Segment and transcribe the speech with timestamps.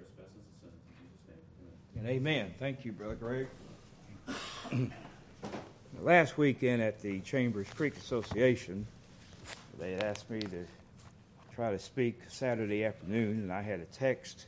[0.00, 0.72] trespasses and sins.
[0.96, 1.24] In Jesus'
[1.58, 2.10] name, amen.
[2.10, 2.54] And amen.
[2.58, 3.48] Thank you, Brother Greg.
[6.02, 8.86] Last weekend at the Chambers Creek Association,
[9.78, 10.66] they asked me to
[11.54, 14.46] try to speak Saturday afternoon, and I had a text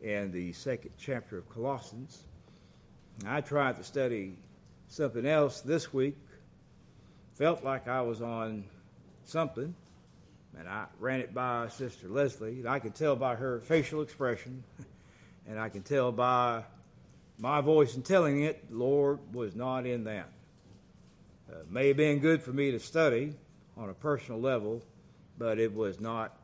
[0.00, 2.24] in the second chapter of Colossians.
[3.26, 4.36] I tried to study
[4.88, 6.16] something else this week,
[7.34, 8.64] felt like I was on
[9.24, 9.74] something,
[10.58, 14.64] and I ran it by Sister Leslie, and I could tell by her facial expression,
[15.48, 16.64] and I can tell by
[17.38, 20.28] my voice in telling it, Lord was not in that.
[21.50, 23.34] Uh, may have been good for me to study
[23.76, 24.82] on a personal level,
[25.38, 26.36] but it was not.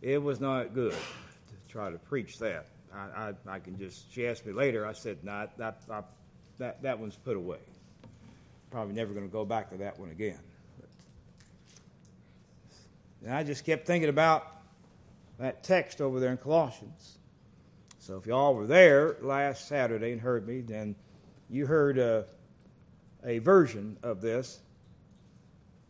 [0.00, 2.66] It was not good to try to preach that.
[2.92, 4.12] I, I, I can just.
[4.12, 4.86] She asked me later.
[4.86, 6.04] I said, "No, nah, that,
[6.58, 7.58] that that one's put away.
[8.70, 10.38] Probably never going to go back to that one again."
[13.24, 14.46] And I just kept thinking about
[15.38, 17.18] that text over there in Colossians.
[17.98, 20.94] So if y'all were there last Saturday and heard me, then
[21.48, 21.98] you heard.
[21.98, 22.22] Uh,
[23.24, 24.60] a version of this,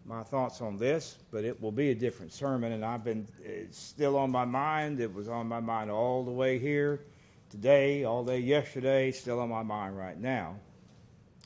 [0.05, 3.79] my thoughts on this, but it will be a different sermon, and I've been it's
[3.79, 5.01] still on my mind.
[5.01, 7.01] It was on my mind all the way here
[7.51, 10.57] today, all day yesterday, still on my mind right now.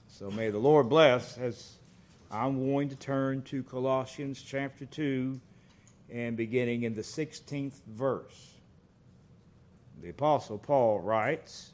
[0.08, 1.72] So may the Lord bless as
[2.30, 5.40] I'm going to turn to Colossians chapter 2
[6.10, 8.54] and beginning in the 16th verse.
[10.02, 11.72] The Apostle Paul writes,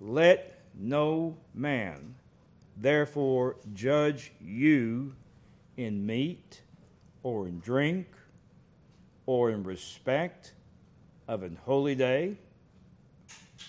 [0.00, 2.14] Let no man
[2.76, 5.14] therefore judge you
[5.76, 6.62] in meat
[7.22, 8.06] or in drink
[9.26, 10.54] or in respect
[11.26, 12.36] of an holy day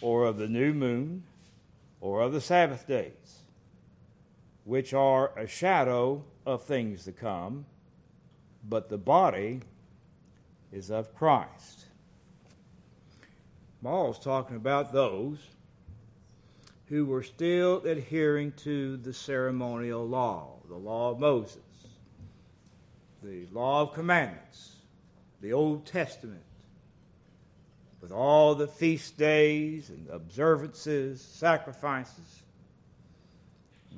[0.02, 1.24] or of the new moon
[2.02, 3.40] or of the Sabbath days,
[4.64, 7.66] which are a shadow of things to come,
[8.70, 9.62] but the body
[10.72, 11.86] is of Christ.
[13.81, 15.39] Paul's talking about those
[16.88, 21.62] who were still adhering to the ceremonial law, the law of Moses,
[23.24, 24.75] the law of commandments,
[25.41, 26.44] the Old Testament,
[28.01, 32.44] with all the feast days and observances, sacrifices.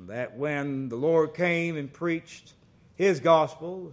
[0.06, 2.54] That when the Lord came and preached
[2.96, 3.92] his gospel,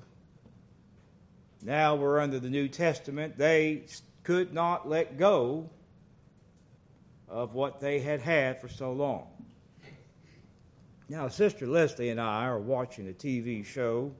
[1.62, 3.84] now we're under the New Testament, they
[4.24, 5.70] could not let go
[7.28, 9.28] of what they had had for so long.
[11.10, 14.12] Now, Sister Leslie and I are watching a TV show.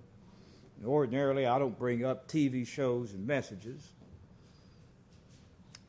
[0.80, 3.90] And ordinarily, I don't bring up TV shows and messages.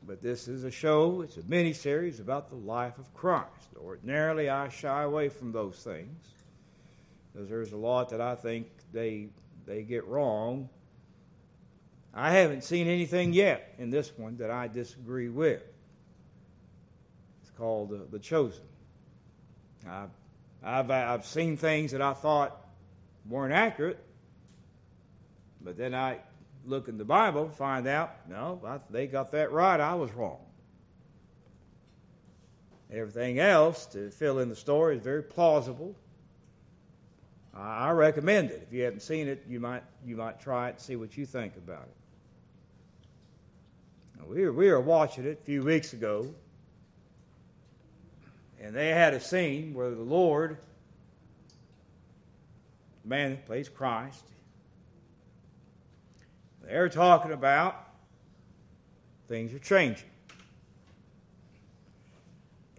[0.07, 3.69] But this is a show, it's a mini series about the life of Christ.
[3.79, 6.27] Ordinarily, I shy away from those things
[7.33, 9.29] because there's a lot that I think they,
[9.67, 10.69] they get wrong.
[12.13, 15.63] I haven't seen anything yet in this one that I disagree with
[17.43, 18.65] It's called uh, The Chosen.
[19.89, 20.11] I've,
[20.63, 22.57] I've, I've seen things that I thought
[23.29, 23.99] weren't accurate,
[25.61, 26.19] but then I
[26.67, 30.41] look in the Bible, find out, no, I, they got that right, I was wrong.
[32.93, 35.95] Everything else to fill in the story is very plausible.
[37.55, 38.63] I, recommend it.
[38.67, 41.27] If you haven't seen it, you might, you might try it and see what you
[41.27, 42.00] think about it.
[44.29, 46.33] We, were, we were watching it a few weeks ago,
[48.61, 50.59] and they had a scene where the Lord,
[53.03, 54.25] the man that plays Christ,
[56.63, 57.89] they're talking about
[59.27, 60.09] things are changing.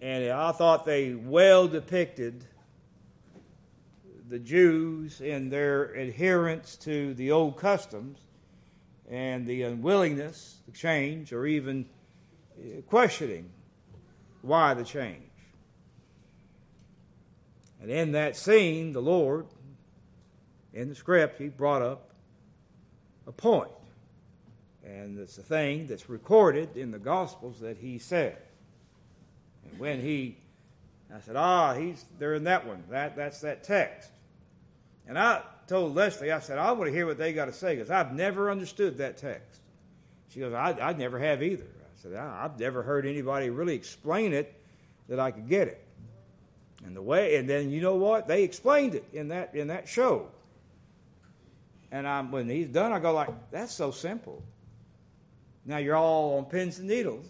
[0.02, 2.46] And I thought they well depicted
[4.30, 8.18] the Jews in their adherence to the old customs
[9.12, 11.86] and the unwillingness to change or even
[12.88, 13.50] questioning
[14.42, 15.22] why the change.
[17.82, 19.48] And in that scene, the Lord,
[20.74, 22.12] in the script, he brought up
[23.28, 23.72] a point.
[24.86, 28.38] And it's a thing that's recorded in the Gospels that he said.
[29.70, 30.38] And when he,
[31.14, 32.84] I said, ah, he's they're in that one.
[32.90, 34.10] That that's that text.
[35.08, 35.42] And I
[35.72, 38.14] told Leslie, I said, I want to hear what they got to say because I've
[38.14, 39.62] never understood that text.
[40.30, 41.64] She goes, I, I never have either.
[41.64, 44.54] I said, I've never heard anybody really explain it
[45.08, 45.82] that I could get it.
[46.86, 48.28] And the way, and then you know what?
[48.28, 50.28] They explained it in that in that show.
[51.92, 54.44] And I'm when he's done, I go like, "That's so simple."
[55.64, 57.28] Now you're all on pins and needles.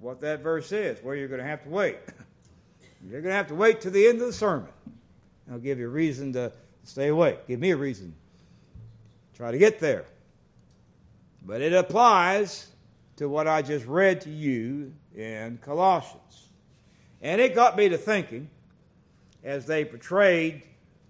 [0.00, 1.98] What that verse is, where you're going to have to wait.
[3.08, 4.72] you're going to have to wait to the end of the sermon.
[5.50, 6.52] I'll give you a reason to
[6.84, 7.46] stay awake.
[7.46, 8.14] Give me a reason.
[9.34, 10.04] Try to get there.
[11.44, 12.68] But it applies
[13.16, 16.48] to what I just read to you in Colossians.
[17.22, 18.48] And it got me to thinking
[19.44, 20.62] as they portrayed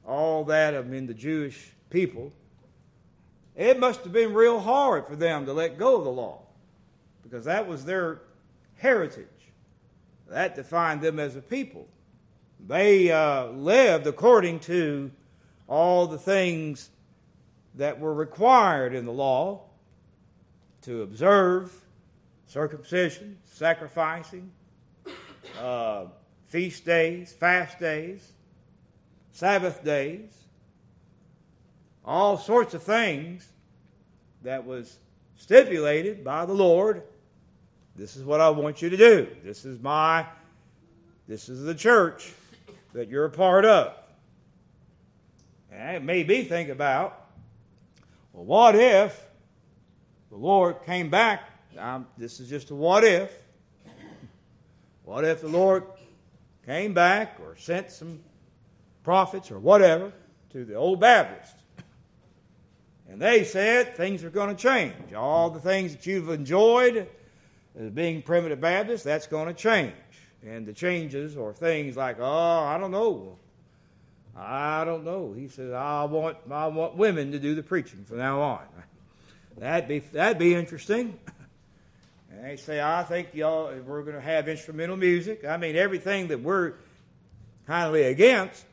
[0.06, 2.32] all that of in the Jewish people,
[3.56, 6.40] it must have been real hard for them to let go of the law
[7.22, 8.22] because that was their
[8.76, 9.26] heritage.
[10.28, 11.86] That defined them as a people.
[12.66, 15.10] They uh, lived according to
[15.70, 16.90] all the things
[17.76, 19.62] that were required in the law
[20.82, 21.72] to observe
[22.46, 24.50] circumcision, sacrificing,
[25.60, 26.06] uh,
[26.48, 28.32] feast days, fast days,
[29.30, 30.28] Sabbath days,
[32.04, 33.48] all sorts of things
[34.42, 34.98] that was
[35.36, 37.04] stipulated by the Lord.
[37.94, 39.28] This is what I want you to do.
[39.44, 40.26] This is my,
[41.28, 42.32] this is the church
[42.92, 43.99] that you're a part of.
[45.80, 47.30] Eh, Made me think about,
[48.32, 49.26] well, what if
[50.30, 51.48] the Lord came back?
[51.74, 53.32] Now, this is just a what if.
[55.04, 55.84] What if the Lord
[56.66, 58.20] came back or sent some
[59.02, 60.12] prophets or whatever
[60.50, 61.62] to the old Baptists?
[63.08, 65.14] And they said things are going to change.
[65.14, 67.08] All the things that you've enjoyed
[67.78, 69.94] as being primitive Baptists, that's going to change.
[70.46, 73.38] And the changes are things like, oh, I don't know.
[74.36, 75.32] I don't know.
[75.32, 78.60] He said, I want, I want women to do the preaching from now on.
[79.58, 81.18] That'd be, that'd be interesting.
[82.30, 85.44] And they say, I think y'all, we're going to have instrumental music.
[85.44, 86.74] I mean, everything that we're
[87.66, 88.64] kindly against.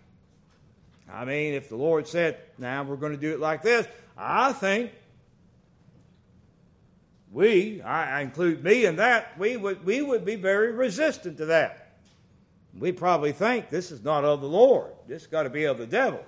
[1.11, 3.87] I mean, if the Lord said, now we're going to do it like this,
[4.17, 4.91] I think
[7.31, 11.86] we, I include me in that, we would, we would be very resistant to that.
[12.79, 14.91] We probably think this is not of the Lord.
[15.07, 16.23] This has got to be of the devil.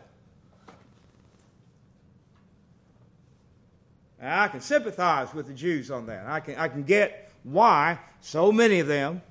[4.22, 6.26] Now, I can sympathize with the Jews on that.
[6.26, 9.22] I can, I can get why so many of them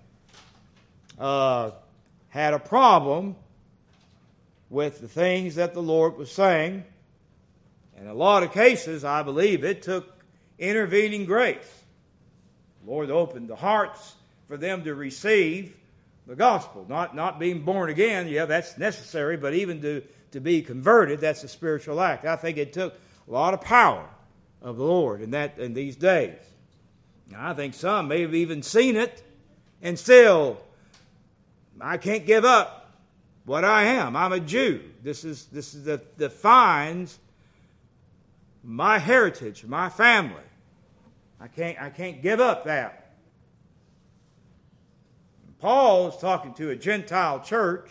[1.19, 1.73] uh,
[2.29, 3.37] had a problem
[4.71, 6.85] with the things that the Lord was saying.
[8.01, 10.25] In a lot of cases, I believe it took
[10.59, 11.83] intervening grace.
[12.85, 14.15] The Lord opened the hearts
[14.47, 15.75] for them to receive
[16.29, 16.87] the gospel.
[16.89, 21.43] Not, not being born again, yeah, that's necessary, but even to, to be converted, that's
[21.43, 22.25] a spiritual act.
[22.25, 22.95] I think it took
[23.27, 24.09] a lot of power
[24.63, 26.39] of the Lord in, that, in these days.
[27.31, 29.23] Now, I think some may have even seen it
[29.83, 30.59] and still,
[31.81, 32.91] I can't give up
[33.45, 34.15] what I am.
[34.15, 34.83] I'm a Jew.
[35.03, 37.19] This is this is the defines
[38.63, 40.43] my heritage, my family.
[41.41, 42.98] I can't I can't give up that.
[45.61, 47.91] Paul is talking to a Gentile church,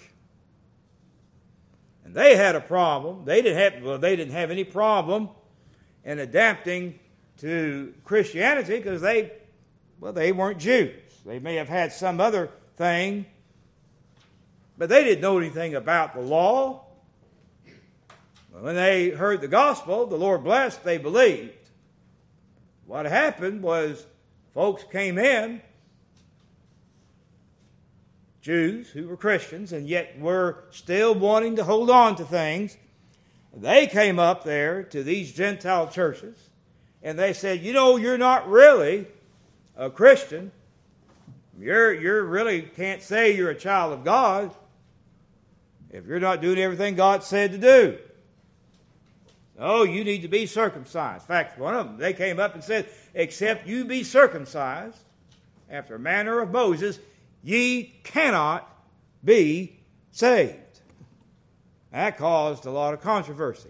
[2.05, 3.25] and they had a problem.
[3.25, 5.29] They didn't have well, they didn't have any problem
[6.05, 6.99] in adapting
[7.39, 9.31] to Christianity because they
[9.99, 10.93] well they weren't Jews.
[11.25, 13.25] They may have had some other thing
[14.77, 16.85] but they didn't know anything about the law.
[18.51, 21.53] When they heard the gospel, the Lord blessed, they believed.
[22.85, 24.05] What happened was
[24.53, 25.61] folks came in,
[28.47, 32.77] Jews who were Christians and yet were still wanting to hold on to things.
[33.53, 36.49] They came up there to these Gentile churches
[37.03, 39.05] and they said, You know, you're not really
[39.75, 40.53] a Christian.
[41.59, 44.55] You're, you're really can't say you're a child of God
[45.89, 47.97] if you're not doing everything God said to do.
[49.59, 51.23] Oh, you need to be circumcised.
[51.23, 54.99] In fact, one of them, they came up and said, Except you be circumcised
[55.69, 56.99] after manner of Moses,
[57.47, 58.69] ye cannot
[59.23, 59.79] be
[60.11, 60.81] saved.
[61.93, 63.69] That caused a lot of controversy.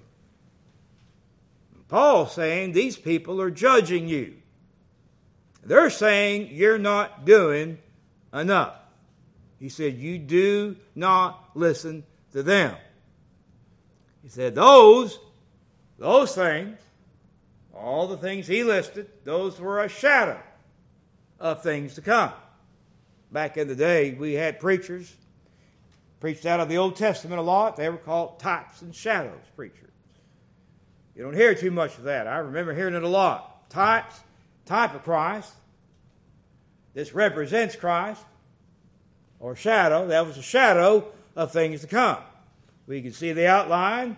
[1.87, 4.33] Paul's saying these people are judging you.
[5.63, 7.77] They're saying you're not doing
[8.33, 8.73] enough.
[9.59, 12.75] He said, You do not listen to them.
[14.23, 15.19] He said, Those,
[15.99, 16.79] those things,
[17.75, 20.41] all the things he listed, those were a shadow
[21.39, 22.33] of things to come.
[23.31, 25.13] Back in the day, we had preachers
[26.19, 27.75] preached out of the Old Testament a lot.
[27.75, 29.91] They were called types and shadows preachers.
[31.15, 32.27] You don't hear too much of that.
[32.27, 33.69] I remember hearing it a lot.
[33.69, 34.19] Types,
[34.65, 35.51] type of Christ.
[36.93, 38.23] This represents Christ
[39.39, 40.07] or shadow.
[40.07, 42.17] That was a shadow of things to come.
[42.87, 44.17] We can see the outline,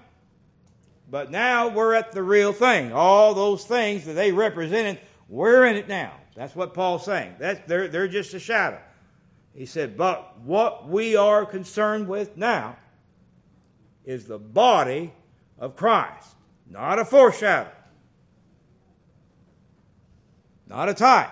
[1.09, 2.93] but now we're at the real thing.
[2.93, 6.13] All those things that they represented, we're in it now.
[6.35, 7.35] That's what Paul's saying.
[7.39, 8.79] That's, they're, they're just a shadow.
[9.59, 12.77] He said, but what we are concerned with now
[14.05, 15.11] is the body
[15.59, 16.29] of Christ,
[16.69, 17.69] not a foreshadow,
[20.65, 21.31] not a type,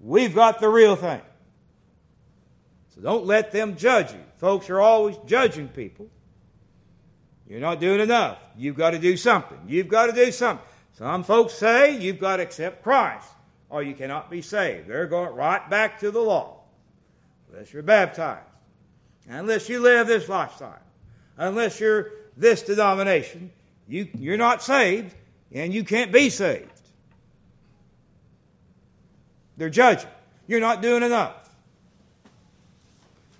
[0.00, 1.22] we've got the real thing.
[2.94, 4.20] So don't let them judge you.
[4.36, 6.10] Folks are always judging people.
[7.48, 8.36] You're not doing enough.
[8.54, 9.60] You've got to do something.
[9.66, 10.66] You've got to do something.
[10.92, 13.30] Some folks say you've got to accept Christ
[13.70, 14.88] or you cannot be saved.
[14.88, 16.55] They're going right back to the law
[17.50, 18.46] unless you're baptized,
[19.28, 20.78] unless you live this lifestyle,
[21.36, 23.50] unless you're this denomination.
[23.88, 25.14] You, you're not saved
[25.52, 26.70] and you can't be saved.
[29.56, 30.10] They're judging.
[30.46, 31.48] You're not doing enough.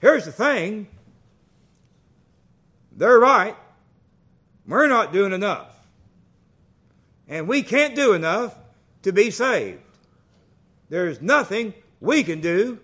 [0.00, 0.88] Here's the thing
[2.96, 3.56] they're right.
[4.66, 5.74] We're not doing enough.
[7.28, 8.56] And we can't do enough
[9.02, 9.80] to be saved.
[10.88, 12.80] There's nothing we can do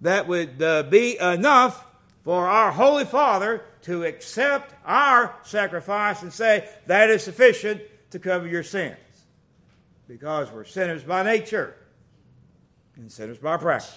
[0.00, 1.86] that would uh, be enough
[2.22, 8.46] for our Holy Father to accept our sacrifice and say that is sufficient to cover
[8.46, 8.96] your sins.
[10.06, 11.74] Because we're sinners by nature
[12.96, 13.96] and sinners by practice.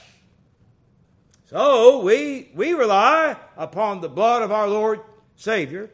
[1.45, 5.01] So we, we rely upon the blood of our Lord
[5.35, 5.89] Savior.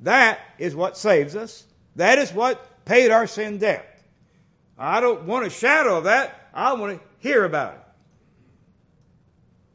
[0.00, 1.64] That is what saves us.
[1.96, 4.02] That is what paid our sin debt.
[4.78, 6.48] I don't want a shadow of that.
[6.54, 7.83] I want to hear about it.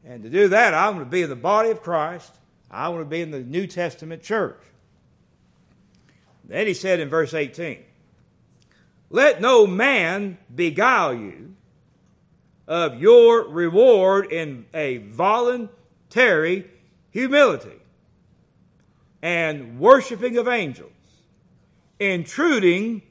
[0.04, 2.32] And to do that, I want to be in the body of Christ.
[2.70, 4.60] I want to be in the New Testament church.
[6.44, 7.78] Then he said in verse 18,
[9.10, 11.54] Let no man beguile you
[12.66, 16.70] of your reward in a voluntary
[17.10, 17.80] humility
[19.22, 20.92] and worshiping of angels,
[21.98, 23.02] intruding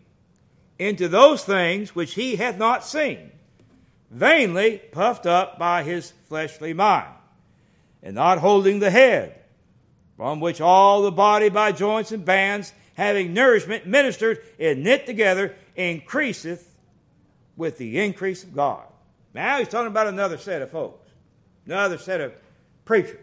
[0.80, 3.32] into those things which he hath not seen,
[4.10, 7.14] vainly puffed up by his fleshly mind,
[8.02, 9.36] and not holding the head,
[10.18, 15.56] from which all the body by joints and bands, having nourishment ministered and knit together,
[15.76, 16.76] increaseth
[17.56, 18.84] with the increase of God.
[19.34, 21.08] Now he's talking about another set of folks,
[21.66, 22.34] another set of
[22.86, 23.20] preachers.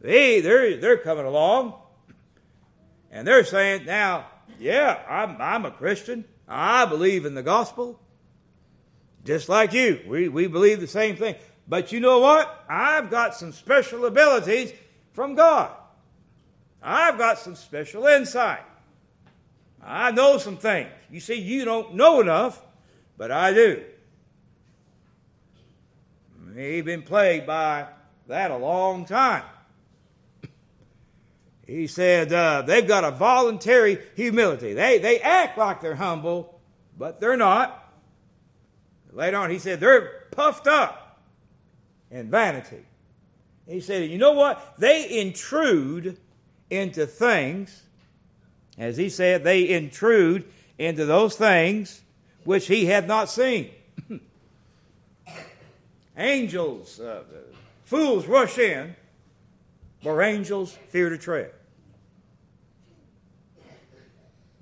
[0.00, 1.74] They, they're, they're coming along,
[3.10, 4.26] and they're saying, now,
[4.58, 6.24] yeah, I'm, I'm a Christian.
[6.48, 8.00] I believe in the gospel,
[9.24, 10.00] just like you.
[10.06, 11.36] We, we believe the same thing.
[11.68, 12.64] But you know what?
[12.68, 14.72] I've got some special abilities
[15.12, 15.70] from God.
[16.82, 18.62] I've got some special insight.
[19.82, 20.88] I know some things.
[21.10, 22.60] You see, you don't know enough,
[23.16, 23.84] but I do.
[26.56, 27.86] He's been plagued by
[28.26, 29.44] that a long time.
[31.66, 34.74] He said uh, they've got a voluntary humility.
[34.74, 36.60] They, they act like they're humble,
[36.98, 37.81] but they're not.
[39.12, 41.20] Later on, he said they're puffed up
[42.10, 42.84] in vanity.
[43.66, 44.74] He said, you know what?
[44.78, 46.18] They intrude
[46.70, 47.82] into things,
[48.78, 50.44] as he said, they intrude
[50.78, 52.00] into those things
[52.44, 53.70] which he had not seen.
[56.16, 57.22] angels, uh,
[57.84, 58.96] fools rush in
[60.02, 61.52] where angels fear to tread.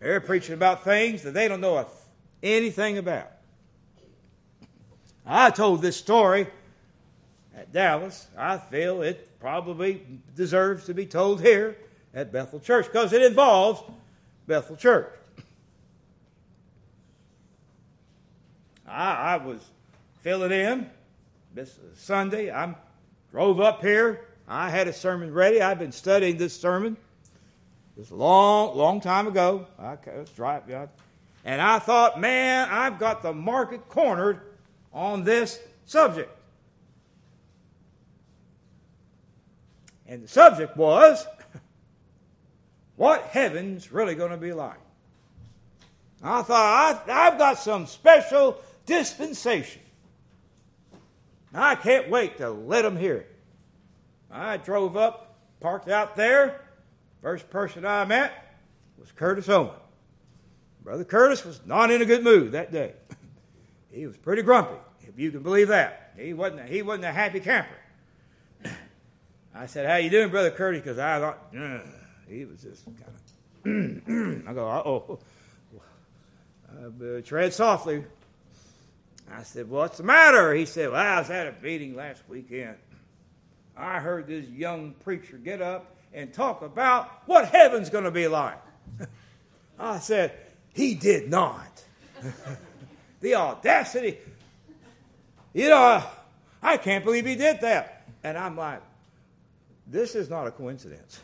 [0.01, 1.87] They're preaching about things that they don't know
[2.43, 3.31] anything about.
[5.27, 6.47] I told this story
[7.57, 8.27] at Dallas.
[8.37, 10.03] I feel it probably
[10.35, 11.77] deserves to be told here
[12.15, 13.83] at Bethel Church because it involves
[14.47, 15.13] Bethel Church.
[18.87, 19.61] I, I was
[20.21, 20.91] filling in
[21.55, 22.51] this Sunday.
[22.51, 22.75] I
[23.31, 24.27] drove up here.
[24.49, 25.63] I had a sermon ready.
[25.63, 26.97] I've been studying this sermon.
[27.97, 29.67] It's a long, long time ago.
[29.79, 30.89] I was driving,
[31.45, 34.41] and I thought, man, I've got the market cornered
[34.93, 36.31] on this subject.
[40.07, 41.27] And the subject was
[42.97, 44.79] what heaven's really going to be like.
[46.23, 49.83] I thought, I, have got some special dispensation.
[51.55, 53.35] I can't wait to let them hear it.
[54.31, 56.61] I drove up, parked out there.
[57.23, 58.33] First person I met
[58.99, 59.71] was Curtis Owen.
[60.83, 62.95] Brother Curtis was not in a good mood that day.
[63.93, 66.13] He was pretty grumpy, if you can believe that.
[66.17, 67.75] He wasn't, he wasn't a happy camper.
[69.55, 71.39] I said, "How you doing, brother Curtis?" Because I thought
[72.29, 74.49] he was just kind of.
[74.49, 75.19] I go, "Oh,
[76.73, 78.05] uh, tread softly."
[79.31, 82.77] I said, "What's the matter?" He said, "Well, I was at a meeting last weekend.
[83.77, 88.29] I heard this young preacher get up and talk about what heaven's going to be
[88.29, 88.61] like."
[89.79, 90.33] I said,
[90.75, 91.85] "He did not."
[93.21, 94.19] the audacity!
[95.53, 96.07] You know, uh,
[96.63, 98.09] I can't believe he did that.
[98.23, 98.83] And I'm like,
[99.87, 101.21] this is not a coincidence.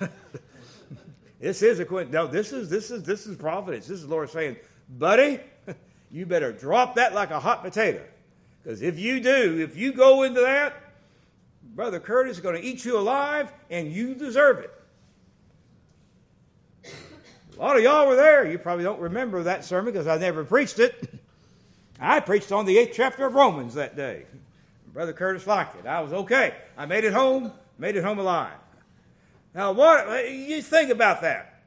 [1.41, 2.15] this is a coincidence.
[2.15, 3.87] No, this is this is this is providence.
[3.87, 4.57] This is Lord saying,
[4.89, 5.41] buddy,
[6.11, 8.03] you better drop that like a hot potato.
[8.63, 10.75] Because if you do, if you go into that,
[11.63, 14.73] Brother Curtis is going to eat you alive, and you deserve it.
[17.57, 18.51] A lot of y'all were there.
[18.51, 21.16] You probably don't remember that sermon because I never preached it.
[21.99, 24.27] I preached on the eighth chapter of Romans that day.
[24.93, 25.87] Brother Curtis liked it.
[25.87, 26.55] I was okay.
[26.77, 28.57] I made it home, made it home alive.
[29.55, 31.63] Now, what you think about that?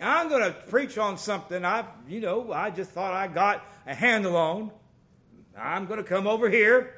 [0.00, 3.94] I'm going to preach on something I, you know, I just thought I got a
[3.94, 4.70] handle on.
[5.56, 6.94] I'm going to come over here,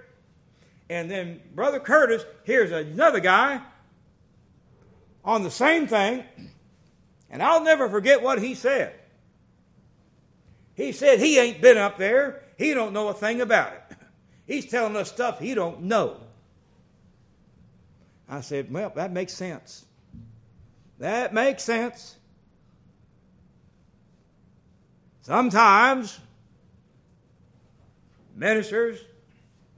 [0.89, 3.61] and then Brother Curtis here's another guy
[5.25, 6.25] on the same thing,
[7.29, 8.95] and I'll never forget what he said.
[10.75, 12.46] He said he ain't been up there.
[12.57, 13.97] He don't know a thing about it.
[14.47, 16.19] He's telling us stuff he don't know.
[18.29, 19.85] I said, well, that makes sense.
[20.99, 22.17] That makes sense.
[25.23, 26.19] Sometimes
[28.35, 29.01] ministers,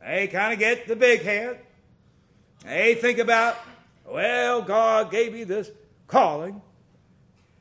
[0.04, 1.60] they kind of get the big head.
[2.64, 3.56] They think about,
[4.06, 5.70] well, God gave me this
[6.06, 6.60] calling.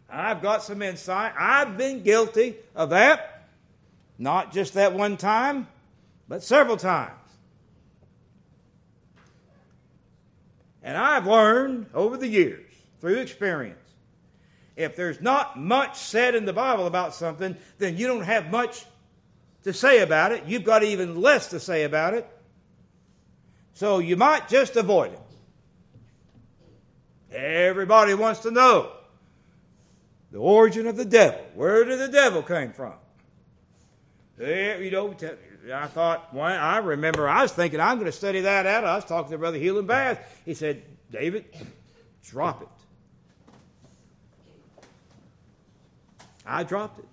[0.10, 1.34] I've got some insight.
[1.38, 3.37] I've been guilty of that.
[4.18, 5.68] Not just that one time,
[6.28, 7.14] but several times.
[10.82, 13.78] And I've learned over the years, through experience,
[14.76, 18.86] if there's not much said in the Bible about something, then you don't have much
[19.64, 20.46] to say about it.
[20.46, 22.28] You've got even less to say about it.
[23.74, 25.20] So you might just avoid it.
[27.36, 28.94] Everybody wants to know
[30.32, 31.42] the origin of the devil.
[31.54, 32.94] Where did the devil came from?
[34.38, 35.16] There, you know,
[35.74, 38.84] I thought, well, I remember I was thinking I'm going to study that out.
[38.84, 40.20] I was talking to Brother Healing Bath.
[40.46, 41.46] He said, David,
[42.24, 42.68] drop it.
[46.46, 47.06] I dropped it.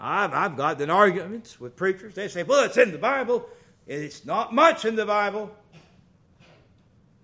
[0.00, 2.14] I've, I've gotten arguments with preachers.
[2.14, 3.46] They say, well, it's in the Bible.
[3.86, 5.54] It's not much in the Bible.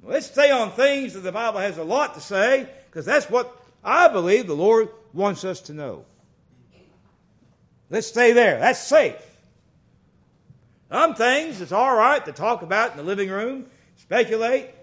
[0.02, 3.54] Let's stay on things that the Bible has a lot to say, because that's what
[3.82, 6.04] I believe the Lord wants us to know.
[7.90, 8.58] Let's stay there.
[8.60, 9.20] That's safe.
[10.90, 14.66] Some things it's all right to talk about in the living room, speculate.
[14.66, 14.74] Have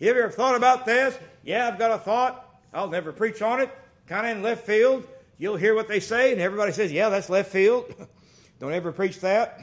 [0.00, 1.16] You ever thought about this?
[1.44, 2.48] Yeah, I've got a thought.
[2.72, 3.70] I'll never preach on it.
[4.06, 5.06] Kind of in left field.
[5.38, 7.92] You'll hear what they say, and everybody says, Yeah, that's left field.
[8.60, 9.60] Don't ever preach that.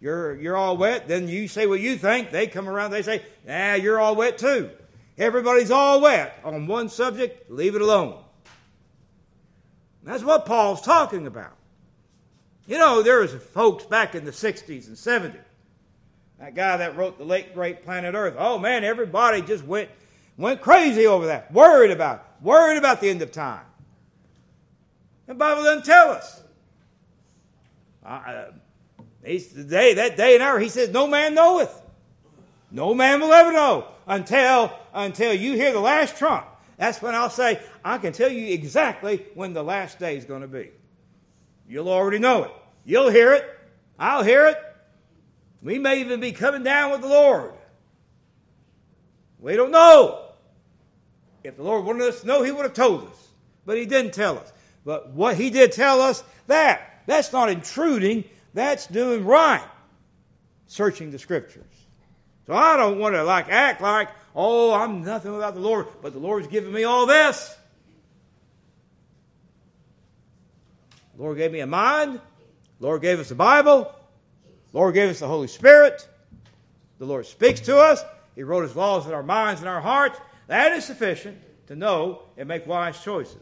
[0.00, 1.08] You're, you're all wet.
[1.08, 2.30] Then you say what you think.
[2.30, 4.70] They come around, they say, Nah, you're all wet too.
[5.18, 7.50] Everybody's all wet on one subject.
[7.50, 8.22] Leave it alone.
[10.02, 11.56] That's what Paul's talking about.
[12.70, 15.34] You know, there was folks back in the 60s and 70s.
[16.38, 18.36] That guy that wrote the late great planet Earth.
[18.38, 19.90] Oh man, everybody just went
[20.38, 21.52] went crazy over that.
[21.52, 22.44] Worried about it.
[22.44, 23.64] Worried about the end of time.
[25.26, 26.44] The Bible doesn't tell us.
[28.06, 28.44] Uh,
[29.24, 31.82] he's, the day, that day and hour, he says, No man knoweth.
[32.70, 36.46] No man will ever know until, until you hear the last trump.
[36.76, 40.42] That's when I'll say, I can tell you exactly when the last day is going
[40.42, 40.70] to be.
[41.68, 42.52] You'll already know it.
[42.90, 43.48] You'll hear it.
[44.00, 44.56] I'll hear it.
[45.62, 47.52] We may even be coming down with the Lord.
[49.38, 50.32] We don't know.
[51.44, 53.28] If the Lord wanted us to know, He would have told us.
[53.64, 54.52] But He didn't tell us.
[54.84, 58.24] But what He did tell us, that, that's not intruding,
[58.54, 59.64] that's doing right.
[60.66, 61.72] Searching the Scriptures.
[62.48, 66.12] So I don't want to like act like, oh, I'm nothing without the Lord, but
[66.12, 67.56] the Lord's given me all this.
[71.14, 72.20] The Lord gave me a mind.
[72.80, 73.94] Lord gave us the Bible.
[74.72, 76.08] Lord gave us the Holy Spirit.
[76.98, 78.02] The Lord speaks to us.
[78.34, 80.18] He wrote His laws in our minds and our hearts.
[80.48, 81.38] That is sufficient
[81.68, 83.36] to know and make wise choices.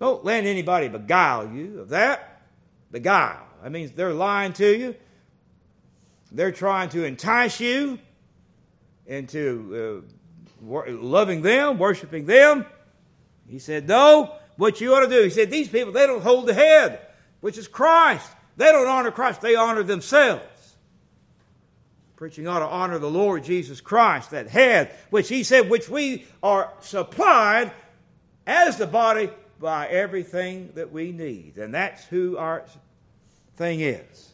[0.00, 2.42] Don't let anybody beguile you of that.
[2.90, 3.46] Beguile.
[3.62, 4.94] That means they're lying to you.
[6.32, 7.98] They're trying to entice you
[9.06, 10.04] into
[10.64, 12.64] uh, loving them, worshiping them.
[13.48, 15.22] He said, No, what you ought to do.
[15.22, 17.00] He said, These people, they don't hold the head,
[17.40, 18.30] which is Christ.
[18.56, 20.44] They don't honor Christ, they honor themselves.
[22.16, 26.26] Preaching ought to honor the Lord Jesus Christ, that head, which he said, which we
[26.42, 27.72] are supplied
[28.46, 31.56] as the body by everything that we need.
[31.56, 32.64] And that's who our
[33.56, 34.32] thing is.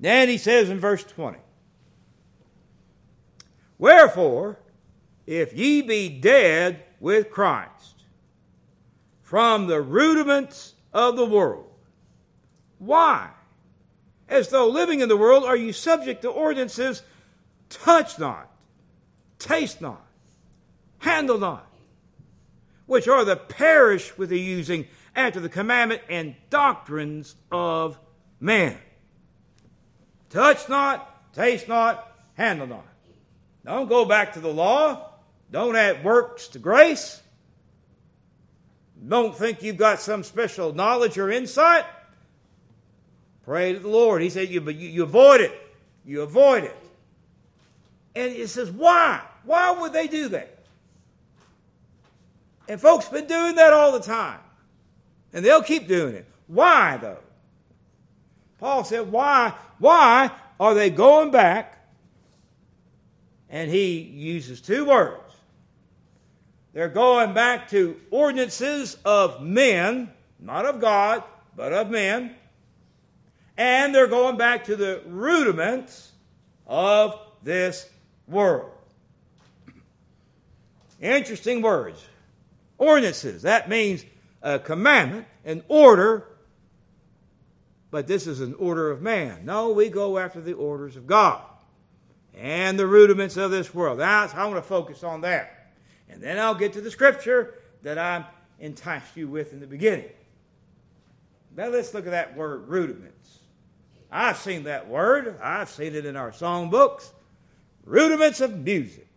[0.00, 1.38] Then he says in verse 20
[3.78, 4.58] Wherefore,
[5.26, 8.04] if ye be dead with Christ
[9.22, 11.66] from the rudiments of the world,
[12.78, 13.30] why?
[14.28, 17.02] As though living in the world, are you subject to ordinances
[17.68, 18.50] touch not,
[19.38, 20.06] taste not,
[20.98, 21.66] handle not,
[22.86, 27.98] which are the perish with the using, after the commandment and doctrines of
[28.40, 28.78] man.
[30.30, 32.86] Touch not, taste not, handle not.
[33.64, 35.10] Don't go back to the law.
[35.50, 37.21] Don't add works to grace.
[39.06, 41.84] Don't think you've got some special knowledge or insight.
[43.44, 44.22] Pray to the Lord.
[44.22, 45.52] He said, you, but you, you avoid it.
[46.04, 46.76] You avoid it.
[48.14, 49.20] And it says, why?
[49.44, 50.58] Why would they do that?
[52.68, 54.38] And folks been doing that all the time.
[55.32, 56.26] And they'll keep doing it.
[56.46, 57.18] Why though?
[58.58, 59.54] Paul said, why?
[59.78, 61.84] Why are they going back?
[63.50, 65.21] And he uses two words.
[66.72, 71.22] They're going back to ordinances of men, not of God,
[71.54, 72.34] but of men.
[73.56, 76.12] And they're going back to the rudiments
[76.66, 77.88] of this
[78.26, 78.70] world.
[81.00, 82.02] Interesting words.
[82.78, 83.42] Ordinances.
[83.42, 84.04] That means
[84.40, 86.26] a commandment, an order,
[87.90, 89.44] but this is an order of man.
[89.44, 91.42] No, we go after the orders of God
[92.34, 93.98] and the rudiments of this world.
[93.98, 95.61] That's I want to focus on that.
[96.12, 98.26] And then I'll get to the scripture that I
[98.60, 100.10] enticed you with in the beginning.
[101.56, 103.38] Now let's look at that word rudiments.
[104.10, 105.40] I've seen that word.
[105.42, 107.10] I've seen it in our songbooks.
[107.84, 109.08] Rudiments of music.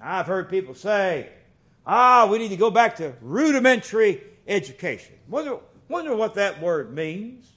[0.00, 1.28] I've heard people say,
[1.86, 5.16] ah, we need to go back to rudimentary education.
[5.28, 5.58] Wonder,
[5.88, 7.50] wonder what that word means.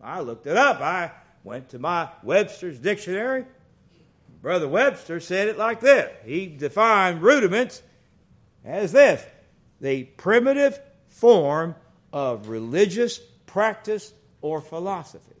[0.00, 0.80] I looked it up.
[0.80, 1.12] I
[1.44, 3.44] went to my Webster's dictionary.
[4.42, 6.10] Brother Webster said it like this.
[6.24, 7.80] He defined rudiments
[8.64, 9.24] as this
[9.80, 11.74] the primitive form
[12.12, 15.34] of religious practice or philosophy.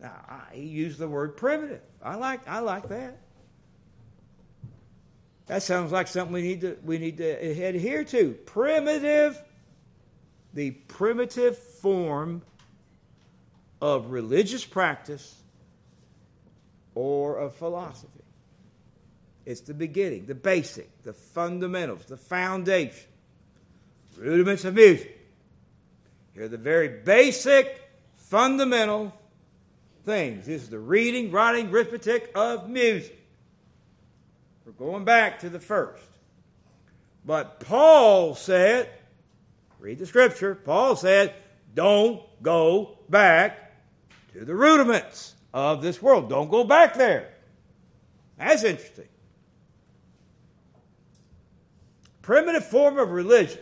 [0.00, 1.80] Now, I, he used the word primitive.
[2.02, 3.18] I like, I like that.
[5.46, 8.32] That sounds like something we need to, we need to adhere to.
[8.46, 9.40] Primitive,
[10.54, 12.42] the primitive form
[13.80, 15.41] of religious practice
[16.94, 18.22] or of philosophy.
[19.44, 23.08] It's the beginning, the basic, the fundamentals, the foundation,
[24.16, 25.18] rudiments of music.
[26.34, 29.12] Here are the very basic, fundamental
[30.04, 30.46] things.
[30.46, 33.18] This is the reading, writing, arithmetic of music.
[34.64, 36.04] We're going back to the first.
[37.24, 38.88] But Paul said,
[39.80, 41.34] read the scripture, Paul said,
[41.74, 43.72] don't go back
[44.32, 46.28] to the rudiments of this world.
[46.28, 47.32] Don't go back there.
[48.38, 49.08] That's interesting.
[52.22, 53.60] Primitive form of religion.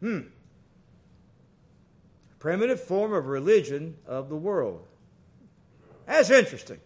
[0.00, 0.20] Hmm.
[2.38, 4.86] Primitive form of religion of the world.
[6.06, 6.80] That's interesting.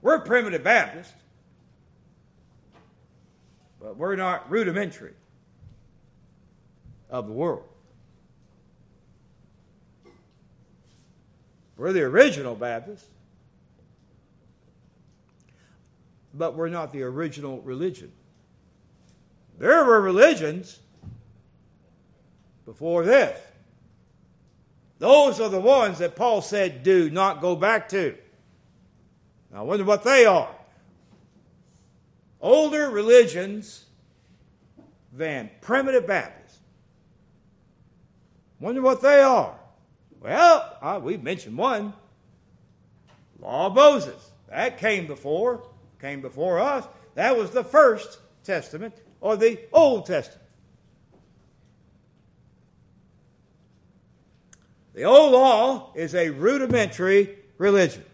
[0.00, 1.14] We're primitive Baptists,
[3.80, 5.14] but we're not rudimentary
[7.08, 7.64] of the world.
[11.76, 13.08] We're the original Baptists,
[16.32, 18.12] but we're not the original religion.
[19.58, 20.80] There were religions
[22.64, 23.38] before this.
[24.98, 28.16] Those are the ones that Paul said, do not go back to.
[29.52, 30.54] I wonder what they are.
[32.40, 33.84] Older religions
[35.12, 36.58] than primitive Baptists.
[38.60, 39.56] Wonder what they are.
[40.24, 41.92] Well, uh, we mentioned one.
[43.40, 44.30] Law of Moses.
[44.48, 45.68] That came before,
[46.00, 46.88] came before us.
[47.14, 50.40] That was the first testament or the Old Testament.
[54.94, 58.04] The old law is a rudimentary religion.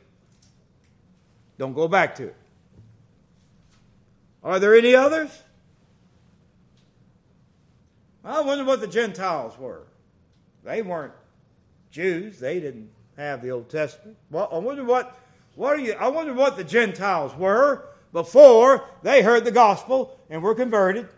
[1.59, 2.37] Don't go back to it.
[4.43, 5.31] Are there any others?
[8.25, 9.87] I wonder what the Gentiles were.
[10.65, 11.13] They weren't
[11.91, 12.39] Jews.
[12.39, 14.17] They didn't have the Old Testament.
[14.31, 15.19] Well, I wonder what
[15.55, 20.43] what are you I wonder what the Gentiles were before they heard the gospel and
[20.43, 21.09] were converted.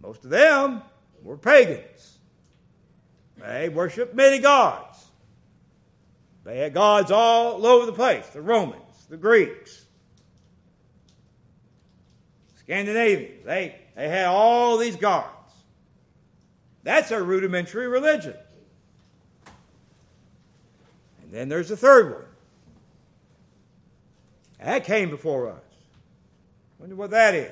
[0.00, 0.82] Most of them
[1.22, 2.18] were pagans.
[3.38, 5.04] They worshiped many gods.
[6.44, 9.84] They had gods all over the place the Romans, the Greeks,
[12.60, 13.44] Scandinavians.
[13.44, 15.45] They, they had all these gods.
[16.86, 18.34] That's a rudimentary religion.
[21.20, 22.24] And then there's the third one.
[24.64, 25.64] That came before us.
[26.78, 27.50] Wonder what that is.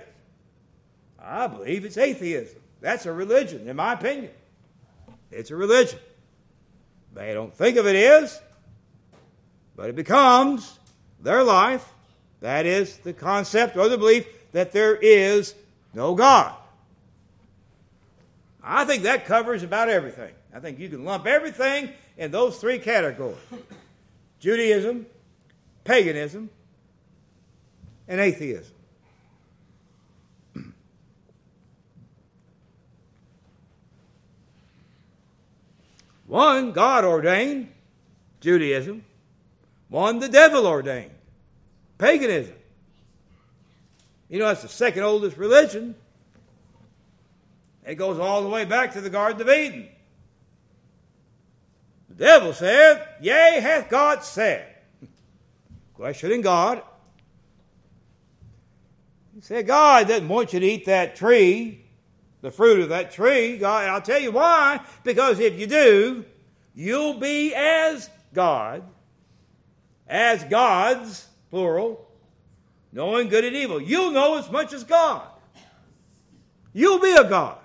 [1.19, 2.61] I believe it's atheism.
[2.81, 4.31] That's a religion, in my opinion.
[5.33, 5.99] It's a religion.
[7.13, 8.41] They don't think of it as,
[9.75, 10.79] but it becomes
[11.21, 11.93] their life.
[12.41, 15.57] That is the concept or the belief that there is
[15.93, 16.55] no God.
[18.65, 20.33] I think that covers about everything.
[20.55, 23.37] I think you can lump everything in those three categories
[24.41, 25.07] Judaism,
[25.85, 26.49] paganism,
[28.09, 28.73] and atheism.
[36.27, 37.73] One, God ordained,
[38.41, 39.05] Judaism.
[39.89, 41.13] One, the devil ordained,
[41.99, 42.55] paganism.
[44.29, 45.95] You know, that's the second oldest religion.
[47.87, 49.89] It goes all the way back to the Garden of Eden.
[52.09, 54.67] The devil said, Yea, hath God said.
[55.95, 56.83] Questioning God.
[59.35, 61.85] He said, God doesn't want you to eat that tree,
[62.41, 63.59] the fruit of that tree.
[63.59, 64.81] God, I'll tell you why.
[65.03, 66.25] Because if you do,
[66.75, 68.85] you'll be as God,
[70.07, 72.09] as gods, plural,
[72.93, 73.83] knowing good and evil.
[73.83, 75.27] You'll know as much as God.
[76.73, 77.59] You'll be a God.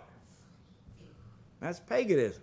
[1.59, 2.41] That's paganism.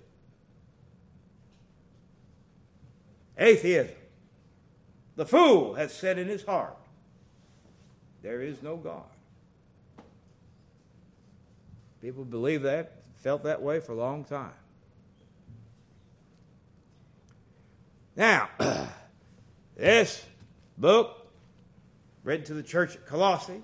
[3.38, 3.94] Atheism.
[5.16, 6.76] The fool has said in his heart,
[8.22, 9.04] There is no God.
[12.02, 14.52] People believe that, felt that way for a long time.
[18.14, 18.48] Now,
[19.76, 20.24] this
[20.78, 21.26] book,
[22.24, 23.62] written to the church at Colossae,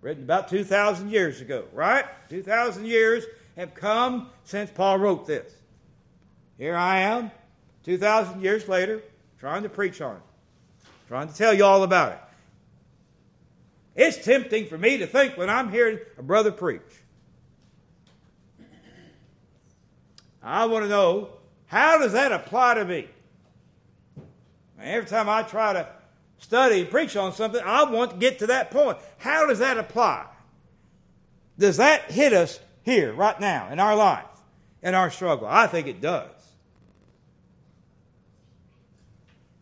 [0.00, 2.04] written about 2,000 years ago, right?
[2.28, 3.24] 2,000 years
[3.56, 5.52] have come since Paul wrote this.
[6.58, 7.30] Here I am,
[7.84, 9.02] 2,000 years later,
[9.38, 10.22] trying to preach on it,
[11.08, 12.18] trying to tell you all about it.
[13.94, 16.82] It's tempting for me to think when I'm hearing a brother preach.
[20.42, 21.30] I want to know
[21.66, 23.08] how does that apply to me?
[24.80, 25.88] Every time I try to
[26.38, 28.98] study and preach on something, I want to get to that point.
[29.18, 30.26] How does that apply?
[31.58, 34.24] Does that hit us here, right now, in our life,
[34.80, 35.46] in our struggle?
[35.46, 36.30] I think it does.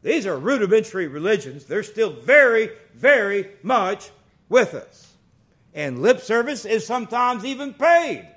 [0.03, 1.65] These are rudimentary religions.
[1.65, 4.11] They're still very, very much
[4.51, 5.11] with us.
[5.73, 8.29] And lip service is sometimes even paid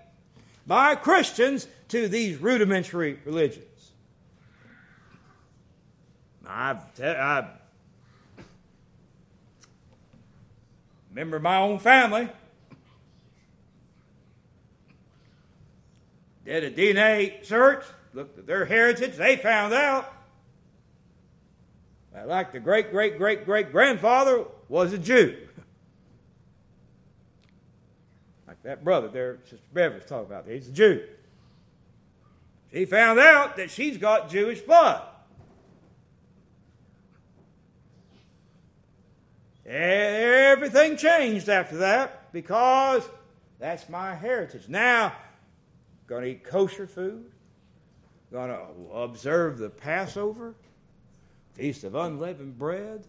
[0.66, 3.92] by Christians to these rudimentary religions.
[6.48, 7.50] I've, I
[11.10, 12.30] remember my own family.
[16.48, 17.84] Did a DNA search,
[18.14, 20.10] looked at their heritage, they found out
[22.14, 25.36] that, like the great great great great grandfather, was a Jew.
[28.48, 31.04] Like that brother there, Sister Beverly's talking about, he's a Jew.
[32.72, 35.02] She found out that she's got Jewish blood.
[39.66, 43.04] Everything changed after that because
[43.60, 44.70] that's my heritage.
[44.70, 45.12] Now,
[46.08, 47.32] going to eat kosher food,
[48.32, 50.56] going to observe the Passover,
[51.54, 53.06] Feast of Unleavened Bread.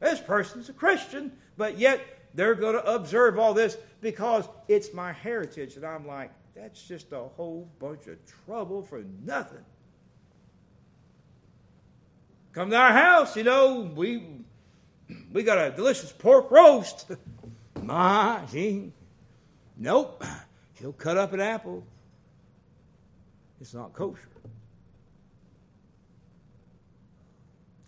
[0.00, 2.00] This person's a Christian, but yet
[2.34, 5.76] they're going to observe all this because it's my heritage.
[5.76, 9.64] And I'm like, that's just a whole bunch of trouble for nothing.
[12.52, 14.24] Come to our house, you know, we
[15.32, 17.10] we got a delicious pork roast.
[17.82, 18.92] My, she,
[19.76, 20.24] nope.
[20.80, 21.84] She'll cut up an apple.
[23.60, 24.28] It's not kosher.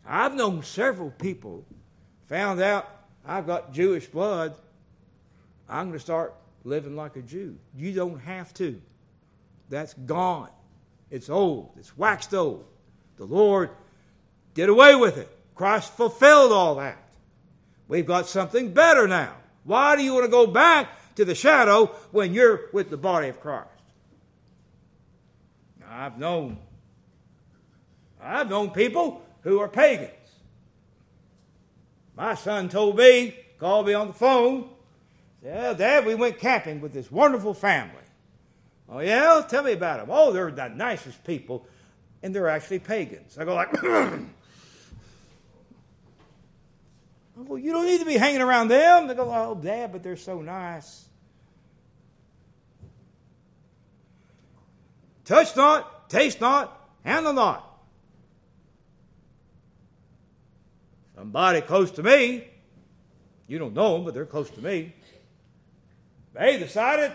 [0.06, 1.64] I've known several people
[2.28, 2.88] found out
[3.24, 4.54] I've got Jewish blood.
[5.68, 7.56] I'm going to start living like a Jew.
[7.74, 8.80] You don't have to.
[9.70, 10.50] That's gone.
[11.10, 11.70] It's old.
[11.78, 12.64] It's waxed old.
[13.16, 13.70] The Lord
[14.54, 15.30] did away with it.
[15.54, 16.98] Christ fulfilled all that.
[17.88, 19.34] We've got something better now.
[19.64, 23.28] Why do you want to go back to the shadow when you're with the body
[23.28, 23.68] of Christ?
[25.88, 26.58] I've known
[28.22, 30.10] I've known people who are pagans.
[32.16, 34.68] My son told me, called me on the phone,
[35.42, 37.96] said, Dad, we went camping with this wonderful family.
[38.88, 39.44] Oh, yeah?
[39.48, 40.08] Tell me about them.
[40.10, 41.66] Oh, they're the nicest people,
[42.22, 43.38] and they're actually pagans.
[43.38, 43.72] I go like,
[47.46, 49.06] Well, you don't need to be hanging around them.
[49.06, 51.06] They go, oh, Dad, but they're so nice.
[55.24, 57.68] Touch not, taste not, handle not.
[61.14, 62.48] Somebody close to me,
[63.46, 64.94] you don't know them, but they're close to me.
[66.34, 67.12] They decided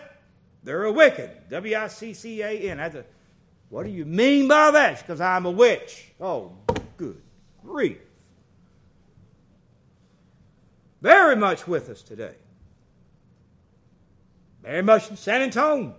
[0.63, 1.49] they're a Wiccan.
[1.49, 3.03] W I C C A N.
[3.69, 4.99] What do you mean by that?
[4.99, 6.11] Because I'm a witch.
[6.21, 6.53] Oh,
[6.95, 7.21] good
[7.63, 7.97] grief
[11.01, 12.36] very much with us today.
[14.63, 15.95] very much in San Antonio.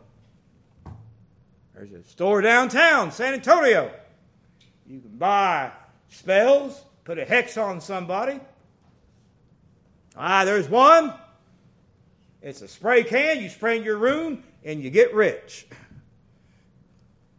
[1.74, 3.90] There's a store downtown, San Antonio.
[4.86, 5.70] You can buy
[6.08, 8.40] spells, put a hex on somebody.
[10.16, 11.14] Ah, there's one.
[12.42, 13.40] It's a spray can.
[13.40, 15.66] You spray in your room and you get rich.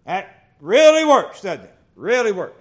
[0.06, 1.76] That really works, doesn't it?
[1.96, 2.56] Really works.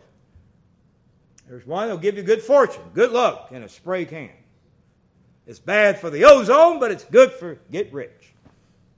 [1.49, 4.31] There's one that'll give you good fortune, good luck in a spray can.
[5.49, 8.35] It's bad for the ozone, but it's good for get rich,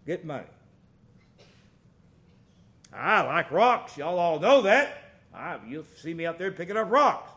[0.05, 0.45] get money.
[2.93, 3.97] I like rocks.
[3.97, 4.99] Y'all all know that.
[5.33, 7.31] I, you'll see me out there picking up rocks.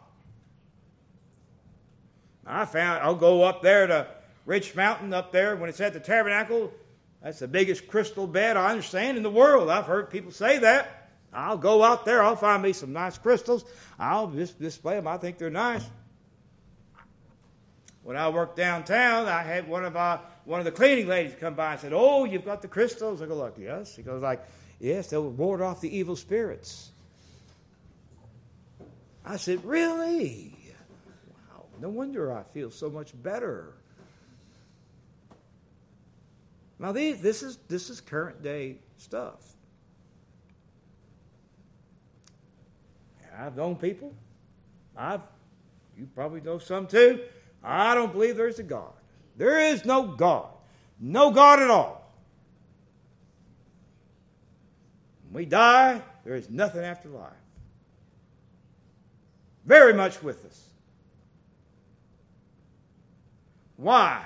[2.48, 4.08] I found I'll go up there to
[4.48, 6.74] Rich Mountain up there when it's at the tabernacle.
[7.22, 9.70] That's the biggest crystal bed I understand in the world.
[9.70, 11.12] I've heard people say that.
[11.32, 12.24] I'll go out there.
[12.24, 13.64] I'll find me some nice crystals.
[14.00, 15.08] I'll just display them.
[15.08, 15.84] I think they're nice.
[18.04, 21.54] When I worked downtown, I had one of our, one of the cleaning ladies come
[21.54, 24.46] by and said, "Oh, you've got the crystals." I go, "Like yes." She goes, "Like
[24.80, 26.92] yes, they'll ward off the evil spirits."
[29.26, 30.58] I said, "Really?"
[31.30, 31.66] Wow.
[31.80, 33.74] No wonder I feel so much better.
[36.78, 39.40] Now, these, this is this is current day stuff.
[43.38, 44.14] I've known people.
[44.96, 45.22] I've
[45.98, 47.22] you probably know some too.
[47.64, 48.92] I don't believe there's a God.
[49.38, 50.50] There is no God.
[51.00, 52.12] No God at all.
[55.30, 57.32] When we die, there is nothing after life.
[59.66, 60.70] Very much with us.
[63.78, 64.24] Why?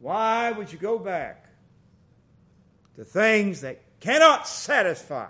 [0.00, 1.46] Why would you go back
[2.96, 5.28] to things that cannot satisfy?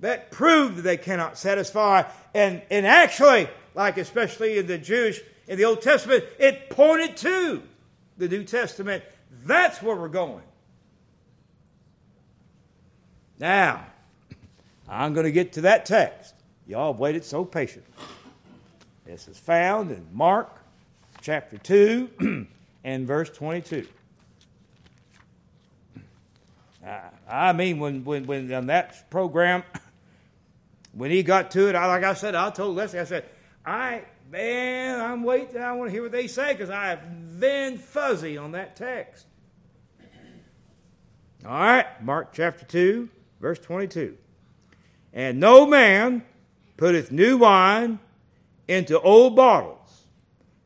[0.00, 2.04] That prove that they cannot satisfy.
[2.34, 7.62] And, and actually, like especially in the Jewish, in the Old Testament, it pointed to
[8.18, 9.04] the New Testament.
[9.44, 10.42] That's where we're going.
[13.38, 13.86] Now,
[14.88, 16.34] I'm going to get to that text.
[16.66, 17.92] Y'all have waited so patiently.
[19.04, 20.50] This is found in Mark
[21.20, 22.46] chapter 2
[22.84, 23.86] and verse 22.
[27.28, 29.64] I mean, when, when, when on that program,
[30.96, 33.26] when he got to it, I, like I said, I told Leslie, I said,
[33.66, 35.60] I, man, I'm waiting.
[35.60, 39.26] I want to hear what they say because I have been fuzzy on that text.
[41.44, 44.16] All right, Mark chapter 2, verse 22.
[45.12, 46.24] And no man
[46.78, 47.98] putteth new wine
[48.66, 50.06] into old bottles,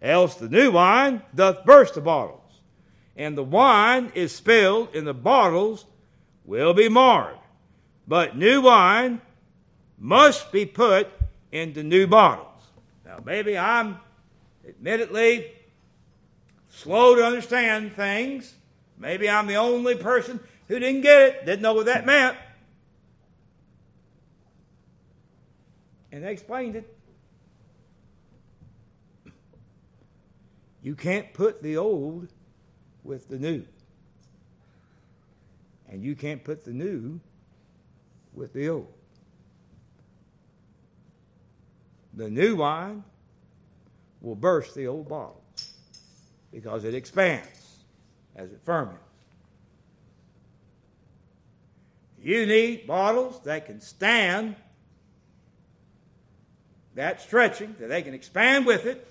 [0.01, 2.61] else the new wine doth burst the bottles,
[3.17, 5.87] and the wine is spilled in the bottles
[6.45, 7.37] will be marred.
[8.07, 9.21] But new wine
[10.01, 11.09] must be put
[11.53, 12.63] into new bottles.
[13.05, 13.99] Now, maybe I'm
[14.67, 15.53] admittedly
[16.71, 18.55] slow to understand things.
[18.99, 22.37] Maybe I'm the only person who didn't get it, didn't know what that meant.
[26.13, 26.97] And they explained it.
[30.83, 32.29] You can't put the old
[33.05, 33.65] with the new.
[35.89, 37.21] And you can't put the new
[38.33, 38.93] with the old.
[42.15, 43.05] The new wine
[44.21, 45.43] will burst the old bottle
[46.53, 47.77] because it expands
[48.37, 49.03] as it ferments.
[52.23, 54.57] You need bottles that can stand
[56.95, 59.07] that stretching, that they can expand with it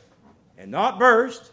[0.58, 1.52] and not burst.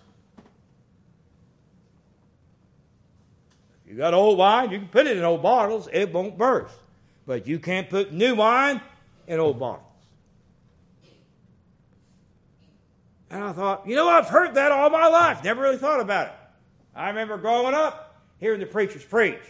[3.84, 6.74] If you got old wine, you can put it in old bottles, it won't burst.
[7.26, 8.80] But you can't put new wine
[9.26, 9.85] in old bottles.
[13.30, 16.28] And I thought, you know, I've heard that all my life, never really thought about
[16.28, 16.34] it.
[16.94, 18.06] I remember growing up
[18.38, 19.40] hearing the preachers preach.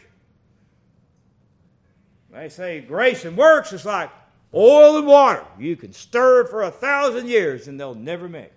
[2.32, 4.10] They say grace and works is like
[4.54, 5.44] oil and water.
[5.58, 8.52] You can stir it for a thousand years and they'll never mix.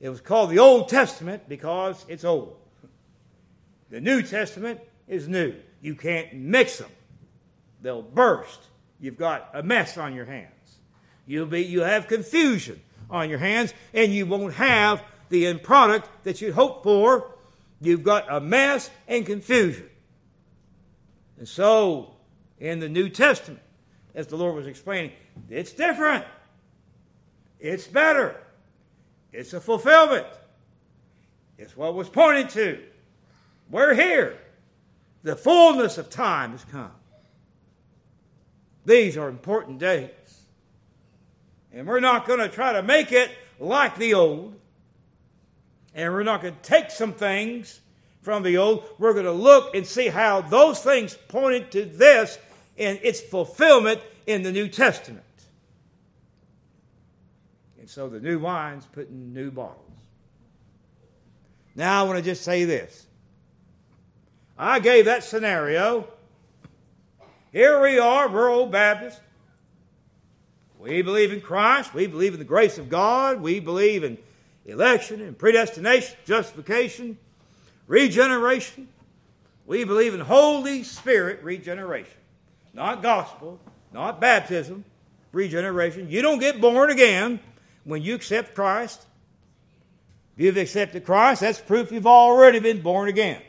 [0.00, 2.56] It was called the Old Testament because it's old.
[3.90, 5.54] The New Testament is new.
[5.80, 6.90] You can't mix them.
[7.82, 8.60] They'll burst.
[9.00, 10.48] You've got a mess on your hands.
[11.26, 16.08] You'll be you have confusion on your hands and you won't have the end product
[16.24, 17.30] that you hope for.
[17.80, 19.88] You've got a mess and confusion.
[21.38, 22.14] And so
[22.60, 23.60] in the New Testament,
[24.14, 25.12] as the Lord was explaining,
[25.50, 26.24] it's different.
[27.58, 28.36] It's better.
[29.32, 30.26] It's a fulfillment.
[31.58, 32.82] It's what was pointed to.
[33.70, 34.38] We're here.
[35.22, 36.90] The fullness of time has come.
[38.84, 40.10] These are important days.
[41.72, 44.54] And we're not going to try to make it like the old.
[45.94, 47.80] And we're not going to take some things
[48.20, 48.84] from the old.
[48.98, 52.38] We're going to look and see how those things pointed to this
[52.78, 55.24] and its fulfillment in the New Testament.
[57.78, 59.78] And so the new wine's put in new bottles.
[61.74, 63.06] Now I want to just say this.
[64.58, 66.06] I gave that scenario.
[67.50, 69.20] Here we are, old Baptists.
[70.82, 71.94] We believe in Christ.
[71.94, 73.40] We believe in the grace of God.
[73.40, 74.18] We believe in
[74.66, 77.18] election and predestination, justification,
[77.86, 78.88] regeneration.
[79.64, 82.18] We believe in Holy Spirit regeneration.
[82.74, 83.60] Not gospel,
[83.92, 84.84] not baptism,
[85.30, 86.10] regeneration.
[86.10, 87.38] You don't get born again
[87.84, 89.06] when you accept Christ.
[90.36, 93.40] If you've accepted Christ, that's proof you've already been born again.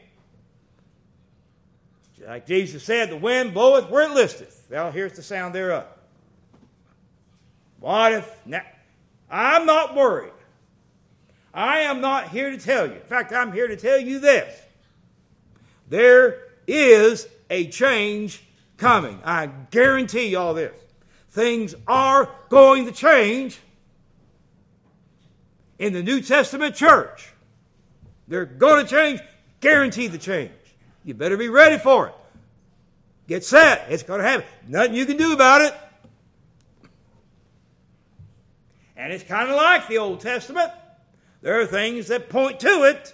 [2.27, 4.69] Like Jesus said, the wind bloweth where it listeth.
[4.69, 5.85] Thou hearest the sound thereof.
[7.83, 8.61] What if now?
[9.29, 10.31] I'm not worried.
[11.53, 12.93] I am not here to tell you.
[12.93, 14.57] In fact, I'm here to tell you this.
[15.89, 18.41] There is a change
[18.77, 19.19] coming.
[19.25, 20.73] I guarantee you all this.
[21.31, 23.59] Things are going to change
[25.77, 27.33] in the New Testament church.
[28.29, 29.19] They're going to change.
[29.59, 30.53] Guarantee the change.
[31.03, 32.15] You better be ready for it.
[33.27, 33.87] Get set.
[33.89, 34.45] It's going to happen.
[34.69, 35.75] Nothing you can do about it.
[39.03, 40.71] And it's kind of like the Old Testament.
[41.41, 43.13] There are things that point to it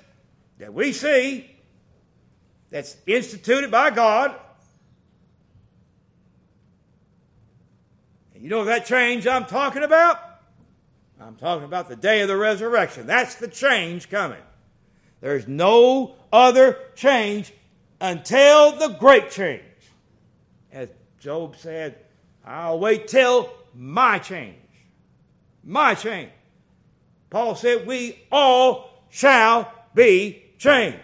[0.59, 1.49] that we see
[2.69, 4.35] that's instituted by God.
[8.35, 10.19] And you know that change I'm talking about?
[11.19, 13.07] I'm talking about the day of the resurrection.
[13.07, 14.43] That's the change coming.
[15.21, 17.51] There's no other change
[17.99, 19.63] until the great change.
[20.71, 21.95] As Job said,
[22.45, 24.68] I'll wait till my change.
[25.69, 26.31] My change.
[27.29, 30.97] Paul said, We all shall be changed.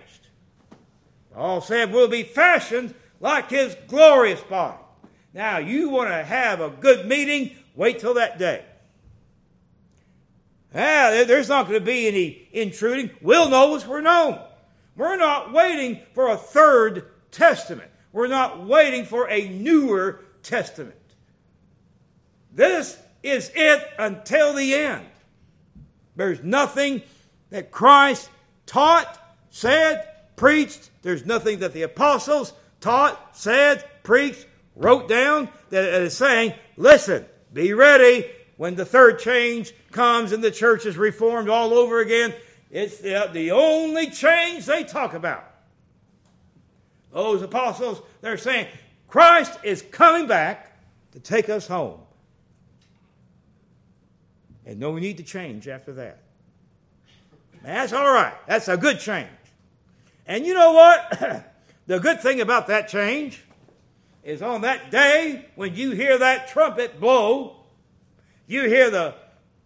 [1.36, 4.80] Paul said, We'll be fashioned like his glorious body.
[5.36, 8.66] Now, you want to have a good meeting, wait till that day.
[10.74, 13.12] Ah, there's not going to be any intruding.
[13.22, 14.40] We'll know as we're known.
[14.98, 17.92] We're not waiting for a third testament.
[18.12, 20.96] We're not waiting for a newer testament.
[22.52, 25.06] This is it until the end.
[26.16, 27.02] There's nothing
[27.50, 28.30] that Christ
[28.66, 29.20] taught,
[29.50, 30.90] said, preached.
[31.02, 34.46] There's nothing that the apostles taught, said, preached,
[34.76, 38.26] wrote down that is saying, listen, be ready
[38.58, 42.34] when the third change comes and the church is reformed all over again.
[42.70, 45.52] It's the, the only change they talk about.
[47.12, 48.68] Those apostles, they're saying,
[49.08, 50.78] Christ is coming back
[51.14, 52.02] to take us home.
[54.66, 56.20] And no need to change after that.
[57.64, 58.34] That's all right.
[58.48, 59.30] That's a good change.
[60.28, 61.46] And you know what?
[61.88, 63.44] the good thing about that change
[64.24, 67.58] is on that day when you hear that trumpet blow,
[68.48, 69.16] you hear the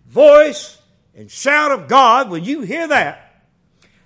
[0.06, 0.78] voice
[1.16, 3.46] and shout of God, when you hear that,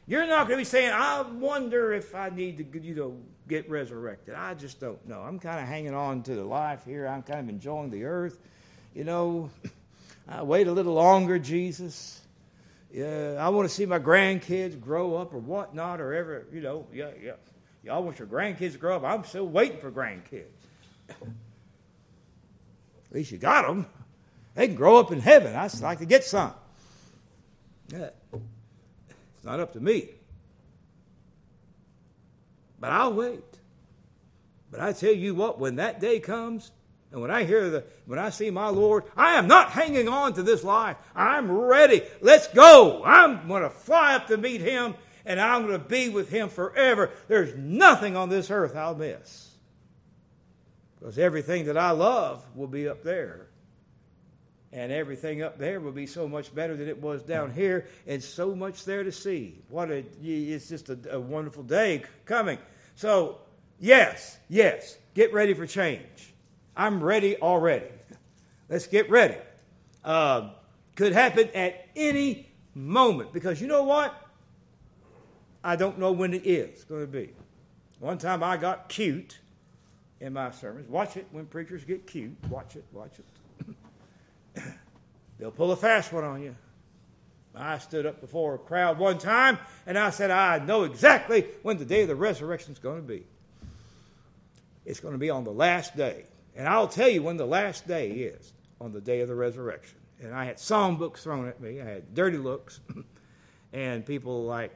[0.08, 3.18] you're not going to be saying, I wonder if I need to you know,
[3.48, 4.36] get resurrected.
[4.36, 5.22] I just don't know.
[5.22, 7.08] I'm kind of hanging on to the life here.
[7.08, 8.40] I'm kind of enjoying the earth.
[8.94, 9.50] You know,
[10.28, 12.22] I wait a little longer, Jesus.
[12.92, 16.86] Yeah, I want to see my grandkids grow up or whatnot or ever, you know,
[16.94, 17.34] yeah, yeah.
[17.84, 19.04] Y'all want your grandkids to grow up.
[19.04, 20.46] I'm still waiting for grandkids.
[21.10, 21.18] At
[23.12, 23.88] least you got them.
[24.56, 25.56] They can grow up in heaven.
[25.56, 26.54] I'd like to get some.
[27.90, 28.10] Yeah.
[28.32, 30.10] It's not up to me.
[32.80, 33.44] But I'll wait.
[34.72, 36.72] But I tell you what, when that day comes,
[37.14, 40.34] and when I hear the, when I see my Lord, I am not hanging on
[40.34, 40.98] to this life.
[41.16, 42.02] I'm ready.
[42.22, 43.04] Let's go.
[43.06, 46.50] I'm going to fly up to meet Him, and I'm going to be with Him
[46.50, 47.12] forever.
[47.28, 49.52] There's nothing on this earth I'll miss.
[51.00, 53.48] Because everything that I love will be up there
[54.72, 58.24] and everything up there will be so much better than it was down here, and
[58.24, 59.62] so much there to see.
[59.70, 62.58] What a, it's just a, a wonderful day coming.
[62.96, 63.38] So,
[63.80, 66.33] yes, yes, get ready for change.
[66.76, 67.88] I'm ready already.
[68.70, 69.38] Let's get ready.
[70.04, 70.52] Uh,
[70.96, 74.16] could happen at any moment because you know what?
[75.64, 77.34] I don't know when it is going to be.
[78.00, 79.40] One time I got cute
[80.20, 80.90] in my sermons.
[80.90, 82.36] Watch it when preachers get cute.
[82.50, 84.64] Watch it, watch it.
[85.40, 86.56] They'll pull a fast one on you.
[87.56, 91.78] I stood up before a crowd one time and I said, I know exactly when
[91.78, 93.26] the day of the resurrection is going to be.
[94.86, 96.26] It's going to be on the last day.
[96.56, 99.98] And I'll tell you when the last day is on the day of the resurrection.
[100.22, 101.82] and I had song books thrown at me.
[101.82, 102.80] I had dirty looks,
[103.74, 104.72] and people like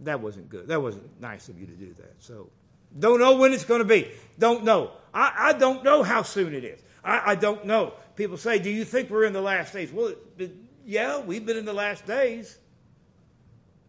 [0.00, 0.68] that wasn't good.
[0.68, 2.14] That wasn't nice of you to do that.
[2.18, 2.50] So
[2.98, 4.10] don't know when it's going to be.
[4.38, 4.92] Don't know.
[5.14, 6.82] I, I don't know how soon it is.
[7.04, 7.94] I, I don't know.
[8.14, 10.52] People say, "Do you think we're in the last days?" Well, it, it,
[10.84, 12.58] yeah, we've been in the last days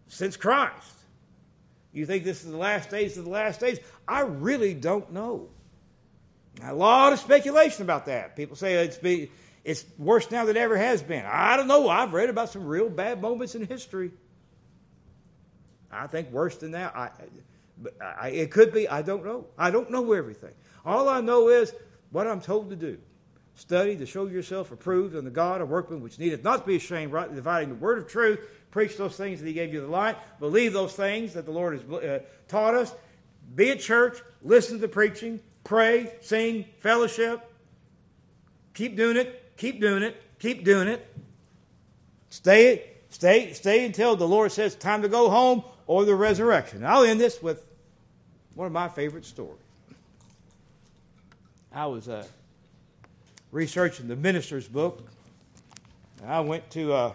[0.07, 0.93] since Christ.
[1.91, 3.80] You think this is the last days of the last days?
[4.07, 5.49] I really don't know.
[6.63, 8.35] A lot of speculation about that.
[8.35, 9.31] People say it's be,
[9.63, 11.25] it's worse now than it ever has been.
[11.25, 11.89] I don't know.
[11.89, 14.11] I've read about some real bad moments in history.
[15.91, 16.95] I think worse than that.
[16.95, 17.09] I,
[18.01, 18.87] I, it could be.
[18.87, 19.45] I don't know.
[19.57, 20.53] I don't know everything.
[20.85, 21.73] All I know is
[22.11, 22.97] what I'm told to do.
[23.55, 27.11] Study to show yourself approved unto God, a workman which needeth not to be ashamed,
[27.11, 28.39] rightly dividing the word of truth.
[28.71, 30.15] Preach those things that He gave you the light.
[30.39, 32.93] Believe those things that the Lord has uh, taught us.
[33.55, 34.19] Be at church.
[34.43, 35.39] Listen to the preaching.
[35.68, 36.13] Pray.
[36.22, 36.63] Sing.
[36.80, 37.41] Fellowship.
[38.74, 39.57] Keep doing it.
[39.57, 40.15] Keep doing it.
[40.39, 41.05] Keep doing it.
[42.30, 42.89] Stay.
[43.09, 43.51] Stay.
[43.51, 46.86] Stay until the Lord says time to go home or the resurrection.
[46.86, 47.68] I'll end this with
[48.55, 49.59] one of my favorite stories.
[51.74, 52.26] I was uh,
[53.51, 55.05] researching the minister's book.
[56.26, 57.13] I went to uh,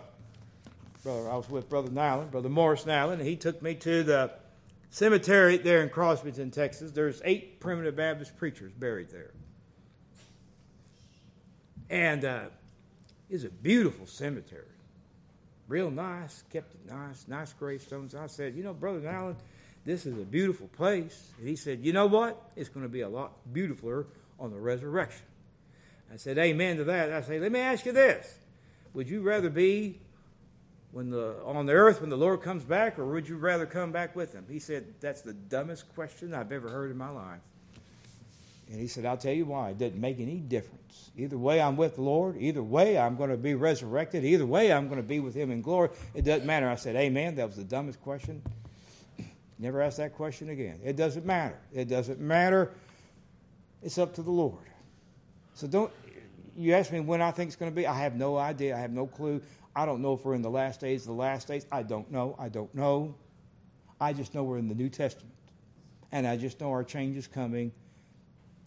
[1.03, 1.31] brother.
[1.31, 4.31] I was with Brother Nyland, Brother Morris Nyland, and he took me to the
[4.93, 6.93] cemetery there in Crosbyton, Texas.
[6.93, 9.33] There's eight primitive Baptist preachers buried there,
[11.91, 12.41] and uh,
[13.29, 14.67] it's a beautiful cemetery,
[15.67, 18.15] real nice, kept it nice, nice gravestones.
[18.15, 19.37] I said, you know, Brother Allen,
[19.85, 21.33] this is a beautiful place.
[21.39, 22.41] And he said, you know what?
[22.55, 24.07] It's going to be a lot beautifuler
[24.39, 25.25] on the resurrection.
[26.13, 27.11] I said, Amen to that.
[27.11, 28.39] I say, let me ask you this.
[28.93, 29.99] Would you rather be
[30.93, 33.93] when the, on the earth when the Lord comes back, or would you rather come
[33.93, 34.45] back with him?
[34.49, 37.41] He said, That's the dumbest question I've ever heard in my life.
[38.71, 39.71] And he said, I'll tell you why.
[39.71, 41.11] It doesn't make any difference.
[41.17, 42.37] Either way, I'm with the Lord.
[42.39, 44.25] Either way, I'm going to be resurrected.
[44.25, 45.91] Either way, I'm going to be with him in glory.
[46.15, 46.69] It doesn't matter.
[46.69, 47.35] I said, Amen.
[47.37, 48.43] That was the dumbest question.
[49.59, 50.79] Never ask that question again.
[50.85, 51.59] It doesn't matter.
[51.73, 52.73] It doesn't matter.
[53.83, 54.59] It's up to the Lord.
[55.55, 55.93] So don't,
[56.57, 57.87] you ask me when I think it's going to be.
[57.87, 58.77] I have no idea.
[58.77, 59.41] I have no clue.
[59.75, 61.67] I don't know if we're in the last days, the last days.
[61.73, 62.37] I don't know.
[62.39, 63.15] I don't know.
[64.01, 65.35] I just know we're in the New Testament.
[66.11, 67.73] And I just know our change is coming.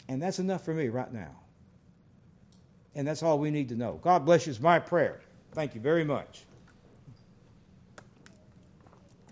[0.08, 1.36] And that's enough for me right now.
[2.96, 4.00] And that's all we need to know.
[4.02, 5.20] God bless you is my prayer.
[5.52, 6.44] Thank you very much.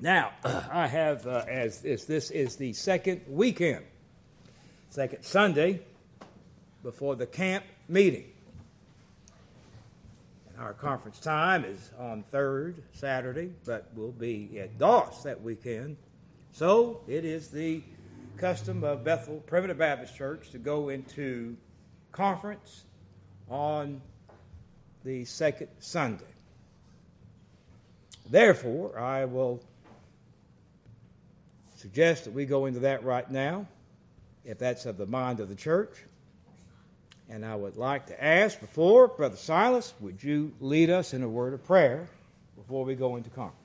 [0.02, 3.86] Now, I have, uh, as, as this is the second weekend,
[4.90, 5.82] second Sunday
[6.84, 8.33] before the camp meeting.
[10.64, 15.98] Our conference time is on third Saturday, but we'll be at Doss that weekend.
[16.54, 17.84] So it is the
[18.38, 21.58] custom of Bethel Primitive Baptist Church to go into
[22.14, 22.86] conference
[23.50, 24.00] on
[25.04, 26.24] the second Sunday.
[28.30, 29.62] Therefore, I will
[31.76, 33.68] suggest that we go into that right now,
[34.46, 35.98] if that's of the mind of the church.
[37.34, 41.28] And I would like to ask before, Brother Silas, would you lead us in a
[41.28, 42.08] word of prayer
[42.56, 43.63] before we go into conference?